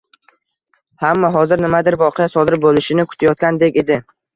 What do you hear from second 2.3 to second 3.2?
sodir boʻlishini